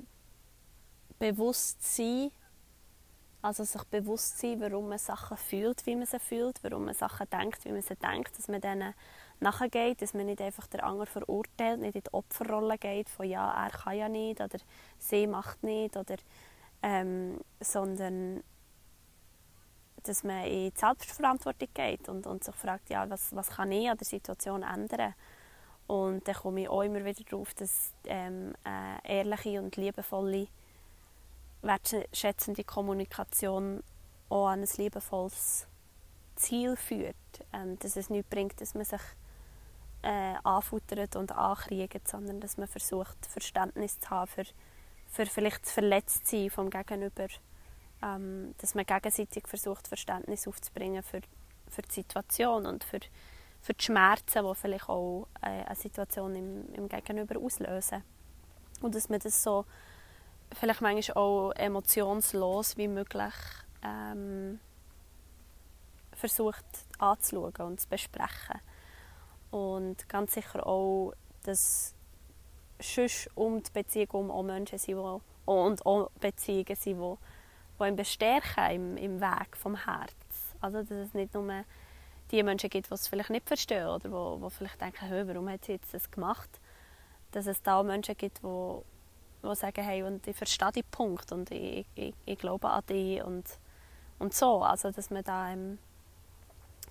[1.19, 2.31] Bewusstsein,
[3.43, 7.29] also sich bewusst sein, warum man Sachen fühlt, wie man sie fühlt, warum man Sachen
[7.31, 8.95] denkt, wie man sie denkt, dass man denen
[9.41, 13.51] nachgeht, dass man nicht einfach der andere verurteilt, nicht in die Opferrolle geht von ja,
[13.65, 14.59] er kann ja nicht oder
[14.99, 16.17] sie macht nicht oder
[16.83, 18.43] ähm, sondern
[20.03, 23.89] dass man in die Selbstverantwortung geht und, und sich fragt, ja, was, was kann ich
[23.91, 25.15] an der Situation ändern?
[25.91, 30.47] Und dann komme ich auch immer wieder darauf, dass ähm, eine ehrliche und liebevolle,
[31.63, 33.83] wertschätzende Kommunikation
[34.29, 35.67] auch an ein liebevolles
[36.37, 37.17] Ziel führt.
[37.53, 39.01] Ähm, dass es nicht bringt, dass man sich
[40.03, 44.45] äh, anfuttert und ankriegt, sondern dass man versucht, Verständnis zu haben für,
[45.09, 47.27] für vielleicht das Verletztsein vom Gegenüber.
[48.01, 51.23] Ähm, dass man gegenseitig versucht, Verständnis aufzubringen für,
[51.69, 53.01] für die Situation und für,
[53.61, 58.03] für die Schmerzen, die vielleicht auch äh, eine Situation im, im Gegenüber auslösen.
[58.81, 59.67] Und dass man das so
[60.55, 63.35] vielleicht manchmal auch emotionslos wie möglich
[63.83, 64.59] ähm,
[66.13, 66.65] versucht
[66.99, 68.61] anzuschauen und zu besprechen.
[69.51, 71.95] Und ganz sicher auch, dass
[72.81, 77.17] sonst um die Beziehung auch Menschen sind, die, und auch Beziehungen sind, die,
[77.79, 80.15] die ihn bestärken im, im Weg vom Herz.
[80.61, 81.65] Also, dass es nicht nur
[82.31, 85.49] die Menschen gibt, die es vielleicht nicht verstehen oder die, die vielleicht denken, hey, warum
[85.49, 86.49] hat sie jetzt das gemacht?
[87.33, 88.79] Dass es da Menschen gibt, die,
[89.43, 93.23] die sagen, hey, und ich verstehe den Punkt und ich, ich, ich glaube an dich
[93.23, 93.45] und,
[94.19, 94.63] und so.
[94.63, 95.79] Also, dass man da ähm,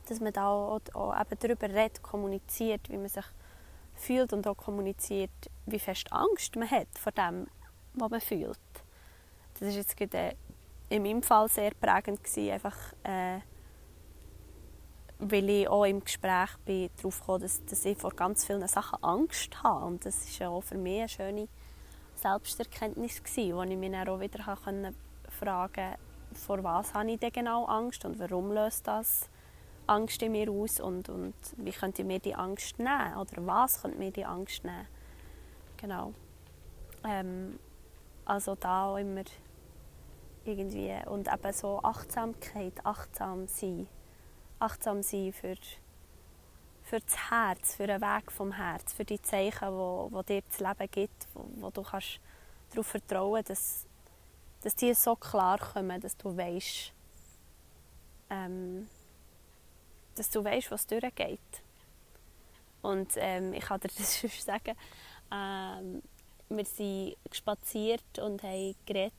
[0.10, 3.26] dass man da auch, auch eben darüber redet, kommuniziert, wie man sich
[3.96, 5.32] fühlt und auch kommuniziert,
[5.66, 7.48] wie fest Angst man hat vor dem,
[7.94, 8.60] was man fühlt.
[9.60, 10.36] Das ist jetzt gerade, äh,
[10.90, 13.40] in meinem Fall sehr prägend gewesen, einfach äh,
[15.20, 19.04] weil ich auch im Gespräch bin darauf gekommen, dass, dass ich vor ganz vielen Sachen
[19.04, 21.48] Angst habe und das ist ja auch für mich eine schöne
[22.16, 24.94] Selbsterkenntnis gewesen, wo ich mich dann auch wieder fragen
[25.44, 26.00] konnte,
[26.34, 29.30] vor was habe ich denn genau Angst und warum löst das
[29.88, 33.82] Angst in mir aus und, und wie könnte ich mir die Angst nehmen oder was
[33.82, 34.88] könnte mir die Angst nehmen.
[35.78, 36.14] Genau.
[37.04, 37.60] Ähm,
[38.26, 39.24] also da auch immer
[40.46, 43.88] irgendwie und eben so Achtsamkeit, achtsam sein,
[44.60, 45.56] achtsam sein für,
[46.84, 50.60] für das Herz, für den Weg vom Herz, für die Zeichen, wo, wo dir das
[50.60, 52.20] Leben gibt, wo, wo du kannst
[52.72, 53.86] darauf vertrauen, dass,
[54.62, 56.94] dass die so klar kommen, dass du weißt,
[58.30, 58.88] ähm,
[60.16, 61.40] dass du weißt, was durchgeht.
[62.82, 64.76] Und ähm, ich kann dir das schon sagen,
[65.32, 66.02] ähm,
[66.50, 69.14] wir sind spaziert und haben geredet,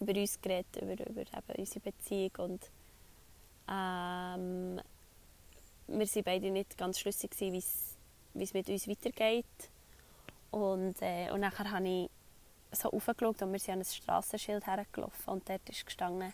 [0.00, 2.70] über uns geredet, über, über eben unsere Beziehung und
[3.70, 4.80] ähm,
[5.86, 9.46] wir waren beide nicht ganz schlüssig, wie es mit uns weitergeht.
[10.50, 12.10] Und, äh, und nachher habe ich
[12.72, 16.32] so aufgeschaut und wir sind an ein Strassenschild hergelaufen und dort ist gestanden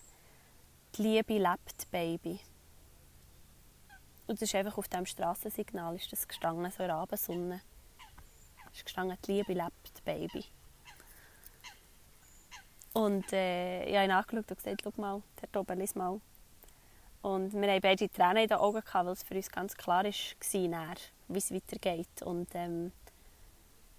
[0.97, 2.41] «Die Liebe lebt, Baby».
[4.27, 7.61] Und das ist einfach auf diesem Strassensignal ist das gestanden, so in der Abendsonne.
[8.73, 10.45] Es ist gestanden, die Liebe lebt, Baby.
[12.93, 16.21] Und äh, ich habe ihn angeschaut und gesagt, schau mal, der oben, lies mal.
[17.27, 20.05] Und wir haben beide Tränen in den Augen, gehabt, weil es für uns ganz klar
[20.05, 20.95] war,
[21.27, 22.23] wie es weitergeht.
[22.23, 22.93] Und, ähm,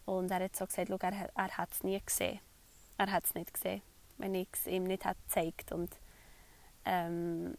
[0.06, 2.40] und er hat so gesagt, er, er hat es nie gesehen.
[2.98, 3.82] Er hat es nicht gesehen,
[4.18, 5.94] wenn ich es ihm nicht gezeigt Und
[6.86, 7.58] ähm,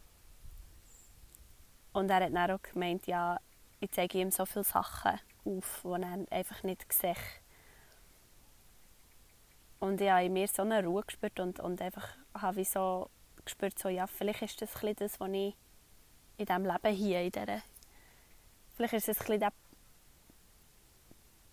[1.93, 3.39] und er hat dann auch gemeint, ja,
[3.79, 7.15] ich zeige ihm so viele Sachen auf, die er einfach nicht sieht.
[9.79, 13.11] Und ich habe in mir so eine Ruhe gespürt und, und einfach habe ich so
[13.49, 15.55] gespürt, so, ja, vielleicht ist das ein das, was ich
[16.37, 17.61] in diesem Leben hier, in dieser,
[18.75, 19.53] vielleicht ist es ein der,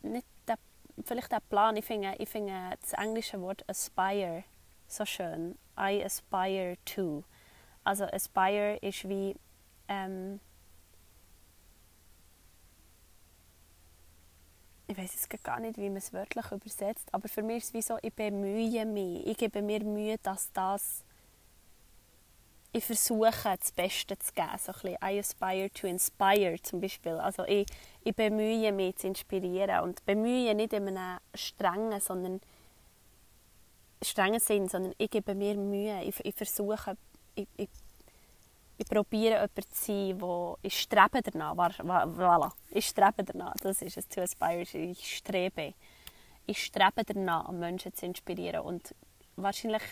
[0.03, 0.59] nicht der,
[1.05, 4.45] vielleicht der Plan, ich finde, ich finde das englische Wort aspire
[4.89, 5.59] so schön.
[5.79, 7.25] I aspire to.
[7.85, 9.37] Also aspire ist wie
[9.89, 10.41] ähm,
[14.89, 17.75] ich weiß jetzt gar nicht, wie man es wörtlich übersetzt, aber für mich ist es
[17.75, 21.05] wie so, ich bemühe mich, ich gebe mir Mühe, dass das
[22.73, 24.51] ich versuche, das Beste zu geben.
[24.59, 27.15] So ein I aspire to inspire zum Beispiel.
[27.15, 27.67] Also ich,
[28.05, 32.41] ich bemühe mich zu inspirieren und bemühe nicht in einem strengen, sondern
[34.03, 36.03] strengen Sinn, sondern ich gebe mir Mühe.
[36.05, 36.97] Ich, ich versuche,
[37.35, 37.69] ich, ich
[38.79, 41.55] ich probiere jemand zu sein, der ich strebe danach.
[41.55, 42.53] Voilà.
[42.71, 43.55] Ich strebe danach.
[43.63, 44.07] Das ist es.
[44.09, 44.61] To aspire.
[44.61, 45.73] Ich strebe.
[46.45, 48.61] Ich strebe danach, Menschen zu inspirieren.
[48.61, 48.95] Und
[49.37, 49.83] wahrscheinlich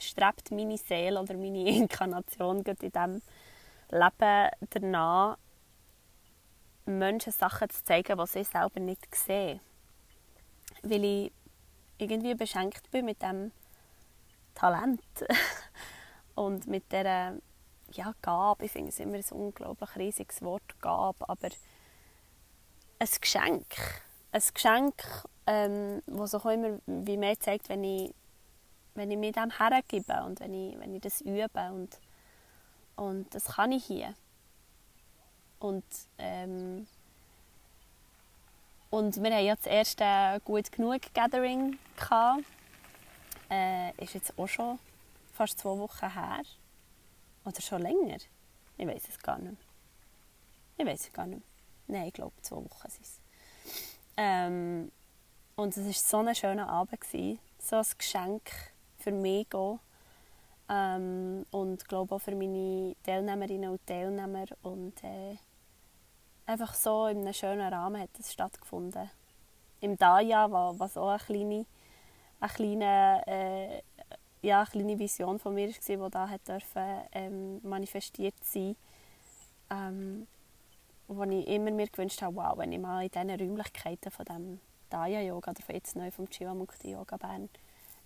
[0.00, 3.22] strebt meine Seele oder meine Inkarnation in diesem
[3.90, 5.36] Leben danach,
[6.86, 9.60] Menschen Sachen zu zeigen, die sie selber nicht sehen.
[10.82, 11.32] Weil ich
[11.98, 13.52] irgendwie beschenkt bin mit dem
[14.54, 15.00] Talent
[16.34, 17.34] und mit dieser
[17.92, 21.48] ja, Gabe, ich finde es immer ein unglaublich riesiges Wort, Gabe, aber
[22.98, 23.74] ein Geschenk.
[24.32, 24.94] Ein Geschenk,
[25.46, 28.14] ähm, das auch immer wie mehr zeigt, wenn ich,
[28.94, 31.98] wenn ich mir dem hergebe und wenn ich, wenn ich das übe und,
[32.96, 34.14] Und das kann ich hier.
[35.58, 35.84] Und,
[36.18, 36.86] ähm,
[38.90, 41.78] und wir hatten ja das erste «Gut genug» Gathering.
[41.96, 42.44] Gehabt.
[43.48, 44.78] Äh, ist jetzt auch schon
[45.32, 46.42] fast zwei Wochen her.
[47.44, 48.18] Oder schon länger.
[48.76, 49.66] Ich weiß es gar nicht mehr.
[50.76, 52.00] Ich weiß es gar nicht mehr.
[52.00, 53.20] Nein, ich glaube, zwei Wochen sind es.
[54.16, 54.92] Ähm,
[55.56, 57.00] und es war so ein schöner Abend.
[57.00, 57.38] Gewesen.
[57.58, 58.50] So ein Geschenk
[59.00, 59.80] für mich auch.
[60.68, 64.46] Ähm, und glaube auch für meine Teilnehmerinnen und Teilnehmer.
[64.62, 65.36] Und äh,
[66.46, 69.10] einfach so in einem schönen Rahmen hat es stattgefunden.
[69.80, 71.66] Im Daya, was auch eine kleine,
[72.40, 73.82] eine kleine, äh,
[74.42, 76.42] ja, eine kleine Vision von mir war, die da hat
[77.12, 78.76] ähm, manifestiert sein
[79.70, 80.26] ähm,
[81.08, 84.60] wo ich immer mir gewünscht habe, wow, wenn ich mal in diesen Räumlichkeiten von dem
[84.90, 87.48] Daya-Yoga oder von jetzt neu vom Chivamukti-Yoga Bern,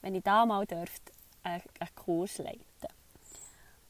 [0.05, 1.13] wenn ich da mal dürfte,
[1.43, 2.61] einen, einen Kurs leiten.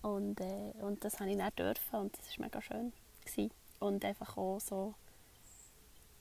[0.01, 2.93] Und, äh, und das habe ich dann dürfen und das war mega schön.
[3.25, 3.51] Gewesen.
[3.81, 4.95] Und einfach auch so,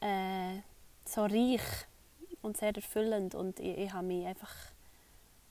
[0.01, 0.62] äh,
[1.06, 1.62] so reich
[2.41, 3.36] und sehr erfüllend.
[3.36, 4.51] Und ich, ich habe mich einfach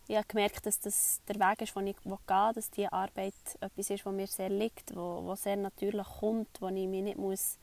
[0.09, 3.91] ich habe gemerkt, dass das der Weg ist, den ich gehe, dass diese Arbeit etwas
[3.91, 7.59] ist, was mir sehr liegt, wo, wo sehr natürlich kommt, wo ich mich nicht muss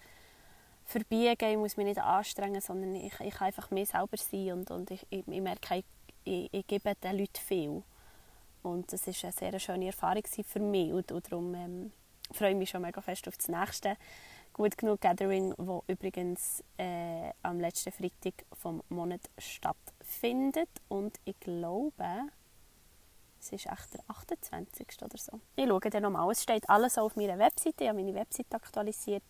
[0.85, 4.71] verbiegen, ich muss mich nicht anstrengen, sondern ich, ich kann einfach mir selber sein und,
[4.71, 5.85] und ich, ich, ich merke, ich,
[6.29, 7.83] ich, ich, gebe den Leuten viel.
[8.61, 11.91] Und das war eine sehr schöne Erfahrung für mich und, und darum ähm,
[12.31, 13.95] freue ich mich schon mega fest auf das nächste
[14.51, 22.27] Gut genug Gathering, wo übrigens äh, am letzten Freitag vom Monat stattfindet und ich glaube,
[23.39, 24.85] es ist echt der 28.
[25.01, 25.39] oder so.
[25.55, 26.29] Ich schaue dann nochmal.
[26.31, 27.85] Es steht alles auf meiner Webseite.
[27.85, 29.23] Ich habe meine Webseite aktualisiert.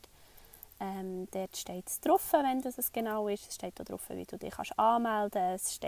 [0.79, 3.49] Ähm, dort steht es drauf, wenn das es genau ist.
[3.49, 5.85] Es steht auch drauf, wie du dich kannst anmelden kannst.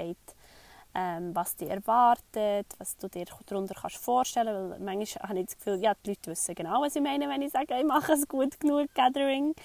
[0.94, 4.84] Ähm, was dich erwartet, was du dir darunter kannst vorstellen kannst.
[4.84, 7.52] manchmal habe ich das Gefühl, ja, die Leute wissen genau, was ich meine, wenn ich
[7.52, 9.56] sage, ich mache ein gut genug Gathering.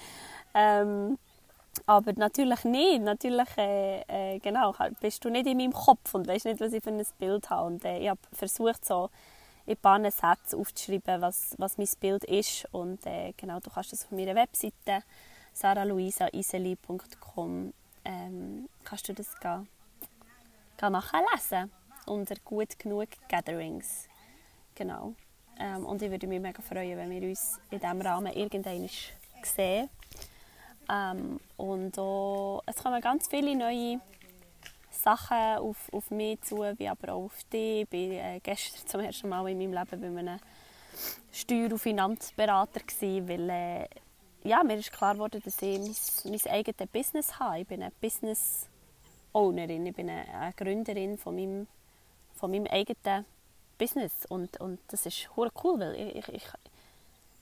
[0.55, 1.19] Ähm,
[1.85, 3.03] aber natürlich nicht.
[3.03, 6.83] Natürlich, äh, äh, genau, bist du nicht in meinem Kopf und weißt nicht, was ich
[6.83, 7.67] für ein Bild habe.
[7.67, 9.11] Und äh, ich habe versucht, so
[9.67, 12.67] in ein paar Sätzen aufzuschreiben, was, was mein Bild ist.
[12.73, 15.03] Und äh, genau, du kannst das auf meiner Webseite
[15.53, 17.73] saraluisaiseli.com
[18.07, 19.69] ähm, kannst du das gehen,
[20.77, 21.71] gehen nachlesen
[22.07, 24.09] unter gut genug Gatherings.
[24.75, 25.15] Genau.
[25.59, 28.89] Ähm, und ich würde mich mega freuen, wenn wir uns in diesem Rahmen irgendwann
[29.43, 29.89] sehen.
[30.89, 34.01] Ähm, und auch, es kommen ganz viele neue
[34.91, 37.87] Sachen auf, auf mich zu, wie aber auch auf dich.
[37.91, 40.41] Ich war äh, gestern zum ersten Mal in meinem Leben bei einem
[41.33, 43.89] Steuer- und Finanzberater, gewesen, weil äh,
[44.45, 47.61] ja, mir ist klar geworden, dass ich mein, mein eigenes Business habe.
[47.61, 48.69] Ich bin eine Business
[49.37, 51.67] Ownerin, ich bin eine, Gründerin von meinem,
[52.35, 53.27] von meinem eigenen
[53.77, 56.45] Business und, und das ist cool, weil ich, ich,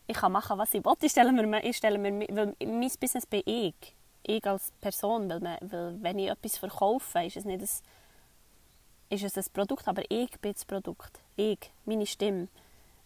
[0.08, 0.94] ich kann machen, was ich will.
[1.00, 3.94] Ich stelle mir, ich stelle mir weil mein Business bin ich.
[4.24, 5.28] Ich als Person.
[5.30, 7.68] Weil, man, weil wenn ich etwas verkaufe, ist es nicht ein,
[9.10, 11.20] ist es ein Produkt, aber ich bin das Produkt.
[11.36, 12.48] Ich, meine Stimme,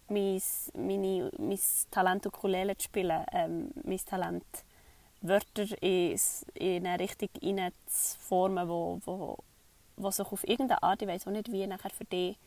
[0.07, 0.41] mein,
[0.73, 1.59] meine, mein
[1.91, 4.45] Talent Ukulele zu spielen, ähm, mein Talent
[5.21, 6.17] Wörter in,
[6.53, 9.37] in eine Richtung hineinzuformen, wo, wo,
[9.97, 12.37] wo sich auf irgendeine Art, ich weiß auch nicht wie, nachher für dich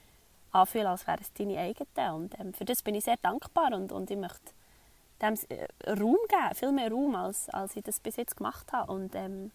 [0.53, 2.15] anfühlen, als wäre es deine eigene.
[2.15, 4.53] Und ähm, für das bin ich sehr dankbar und, und ich möchte
[5.21, 8.93] dem äh, Raum geben, viel mehr Raum, als, als ich das bis jetzt gemacht habe.
[8.93, 9.51] Und, ähm,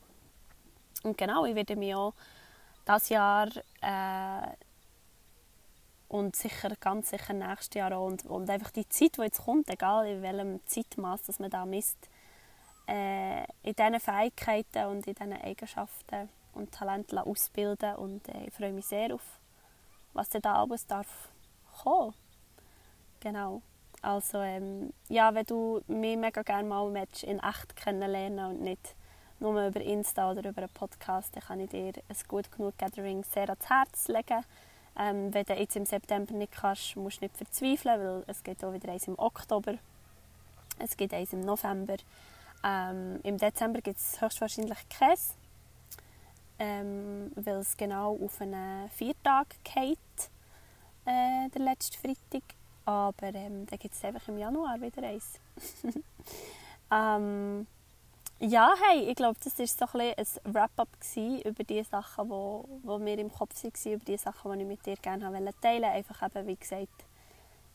[1.03, 2.13] und genau, ich werde mich auch
[2.87, 3.47] dieses Jahr
[3.81, 4.47] äh,
[6.07, 9.69] und sicher, ganz sicher nächstes Jahr auch und, und einfach die Zeit, die jetzt kommt,
[9.69, 11.97] egal in welchem Zeitmaß das man da misst,
[12.87, 18.71] äh, in diesen Fähigkeiten und in diesen Eigenschaften und Talenten ausbilden und äh, ich freue
[18.71, 19.39] mich sehr auf
[20.17, 21.29] was da alles darf
[21.83, 22.13] kommen.
[23.19, 23.61] Genau.
[24.01, 28.95] Also ähm, ja, wenn du mich mega gerne mal in echt kennenlernen und nicht
[29.39, 33.23] nur über Insta oder über einen Podcast, dann kann ich dir ein gut genug Gathering
[33.23, 34.43] sehr ans Herz legen.
[34.99, 38.63] Ähm, wenn du jetzt im September nicht kannst, musst du nicht verzweifeln, weil es geht
[38.63, 39.75] auch wieder eins im Oktober.
[40.79, 41.97] Es gibt eins im November.
[42.63, 45.33] Ähm, Im Dezember gibt es höchstwahrscheinlich Käse
[46.59, 49.97] ähm, weil es genau auf einen Viertag geht,
[51.05, 52.43] äh, der letzte Freitag.
[52.85, 55.39] Aber ähm, dann gibt es einfach im Januar wieder eins.
[56.91, 57.67] ähm,
[58.39, 60.87] ja, hey, ich glaube, das war so ein, ein Wrap-up
[61.43, 64.85] über die Sachen, die wo mir im Kopf waren, über die Sachen, die ich mit
[64.85, 65.45] dir gerne teilen
[65.83, 65.87] wollte.
[65.87, 67.05] Einfach eben, wie gesagt,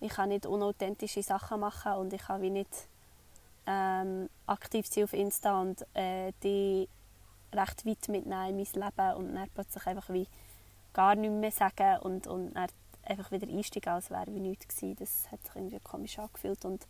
[0.01, 2.89] ich kann nicht unauthentische Sachen machen und ich kann wie nicht
[3.67, 6.89] ähm, aktiv sein auf Insta und äh, die
[7.53, 10.27] recht weit mitnehmen in mein Leben und dann plötzlich einfach wie
[10.93, 12.69] gar nichts mehr sagen und, und dann
[13.05, 14.97] einfach wieder einsteigen, als wäre wie nichts gewesen.
[14.99, 16.87] Das hat sich irgendwie komisch angefühlt und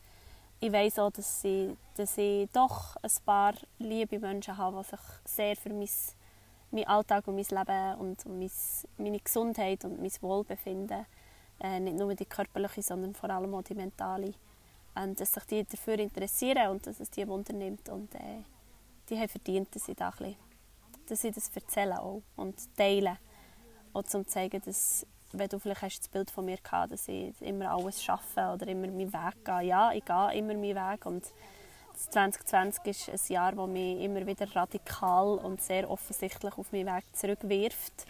[0.60, 5.00] ich weiß auch, dass ich, dass ich doch ein paar liebe Menschen habe, die sich
[5.24, 5.88] sehr für mein,
[6.70, 8.50] meinen Alltag und mein Leben und mein,
[8.96, 11.04] meine Gesundheit und mein Wohlbefinden,
[11.60, 14.34] äh, nicht nur die körperliche, sondern vor allem auch die mentale,
[14.94, 18.42] und dass sich die dafür interessieren und dass es die Wunder nimmt und äh,
[19.08, 20.36] die haben verdient, dass ich, da bisschen,
[21.08, 23.18] dass ich das erzähle auch und teile.
[23.92, 27.40] Auch zum zeigen, dass, wenn du vielleicht hast das Bild von mir gehabt, dass ich
[27.40, 29.62] immer alles schaffe oder immer meinen Weg gehe.
[29.62, 31.24] Ja, ich gehe immer meinen Weg und
[31.94, 37.04] 2020 ist ein Jahr, das mich immer wieder radikal und sehr offensichtlich auf meinen Weg
[37.12, 38.06] zurückwirft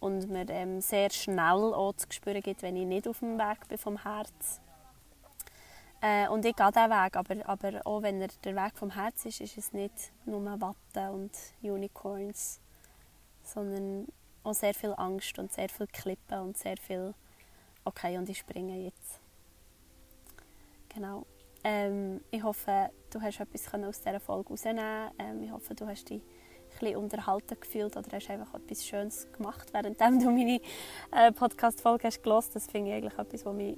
[0.00, 3.68] und mir ähm, sehr schnell auch zu spüren gibt, wenn ich nicht auf dem Weg
[3.68, 4.60] bin vom Herz.
[6.04, 9.24] Äh, und ich gehe diesen Weg, aber, aber auch wenn er der Weg vom Herz
[9.24, 11.32] ist, ist es nicht nur Watte und
[11.62, 12.60] Unicorns,
[13.42, 14.06] sondern
[14.42, 17.14] auch sehr viel Angst und sehr viel Klippen und sehr viel
[17.86, 19.18] «Okay, und ich springe jetzt».
[20.90, 21.24] Genau.
[21.64, 26.10] Ähm, ich hoffe, du hast etwas aus dieser Folge herausnehmen ähm, Ich hoffe, du hast
[26.10, 26.20] dich
[26.78, 30.60] bisschen unterhalten gefühlt oder hast einfach etwas Schönes gemacht, während du meine
[31.12, 32.54] äh, Podcast-Folge hast gehört.
[32.54, 33.76] Das finde ich eigentlich etwas, was mich,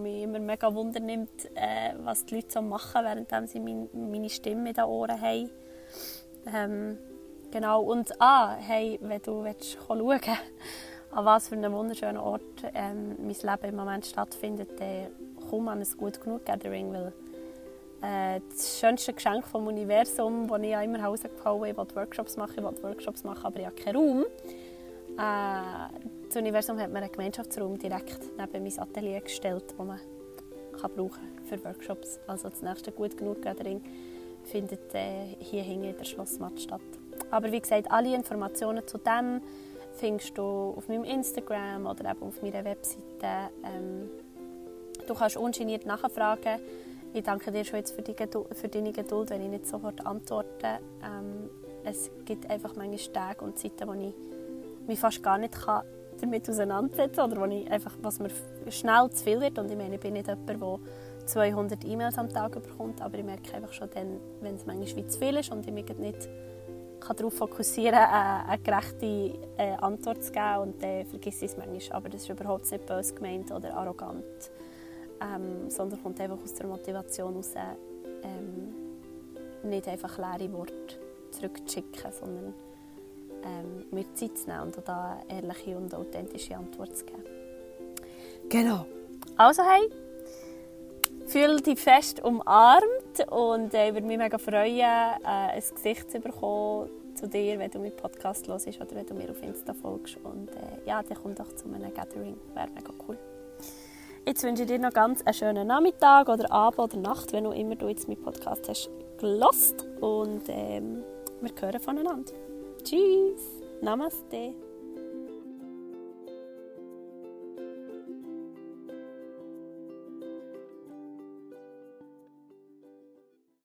[0.00, 4.30] mich immer mega Wunder nimmt, äh, was die Leute so machen, während sie mein, meine
[4.30, 5.50] Stimme in den Ohren haben.
[6.54, 6.98] Ähm,
[7.50, 10.28] genau, und ah, hey, wenn du willst, schauen willst,
[11.10, 12.42] an was für einem wunderschönen Ort
[12.74, 15.08] ähm, mein Leben im Moment stattfindet, dann
[15.48, 17.12] komm an ein gut genug Gathering, weil
[18.02, 21.68] äh, das schönste Geschenk vom Universum, das ich immer herausgehauen habe.
[21.70, 24.24] Ich wollte Workshops machen, ich wollte Workshops machen, aber ich habe keinen Raum.
[25.18, 30.00] Äh, das Universum hat mir einen Gemeinschaftsraum direkt neben mein Atelier gestellt, den man
[30.80, 32.18] kann brauchen für Workshops.
[32.26, 33.82] Also das nächste gut genug Gathering
[34.44, 36.80] findet äh, hier hinten in der Schlossmatt statt.
[37.30, 39.40] Aber wie gesagt, alle Informationen zu dem
[39.94, 43.50] findest du auf meinem Instagram oder eben auf meiner Webseite.
[43.64, 44.10] Ähm,
[45.06, 46.60] du kannst ungeniert nachfragen.
[47.16, 50.80] Ich danke dir schon jetzt für, die für deine Geduld, wenn ich nicht sofort antworte.
[51.02, 51.48] Ähm,
[51.82, 54.12] es gibt einfach manchmal Tage und Zeiten, wo ich
[54.86, 55.82] mich fast gar nicht kann
[56.20, 58.28] damit auseinandersetzen kann oder wo ich einfach, was mir
[58.68, 59.58] schnell zu viel wird.
[59.58, 63.24] Und ich meine, ich bin nicht jemand, der 200 E-Mails am Tag bekommt, aber ich
[63.24, 66.28] merke einfach schon dann, wenn es manchmal zu viel ist und ich mich nicht
[67.00, 71.56] kann darauf fokussieren kann, eine, gerechte äh, Antwort zu geben und dann vergesse ich es
[71.56, 71.96] manchmal.
[71.96, 74.50] Aber das ist überhaupt nicht böse gemeint oder arrogant
[75.20, 77.54] ähm, sondern kommt einfach aus der Motivation heraus,
[78.22, 78.74] ähm,
[79.62, 80.98] nicht einfach leere Worte
[81.30, 82.54] zurückzuschicken, sondern
[83.44, 87.24] ähm, mir Zeit zu nehmen und da eine ehrliche und authentische Antwort zu geben.
[88.48, 88.86] Genau.
[89.36, 89.90] Also hey,
[91.26, 96.20] fühle dich fest umarmt und äh, ich würde mich mega freuen, äh, ein Gesicht zu
[96.20, 100.18] bekommen zu dir, wenn du meinen Podcast hörst oder wenn du mir auf Insta folgst.
[100.22, 103.16] Und äh, ja, dann komm doch zu einem Gathering, wäre mega cool.
[104.28, 107.52] Jetzt wünsche ich dir noch ganz einen schönen Nachmittag oder Abend oder Nacht, wenn du
[107.52, 111.04] immer du jetzt meinen Podcast hast gelost und ähm,
[111.40, 112.32] wir hören voneinander.
[112.82, 114.52] Tschüss, Namaste.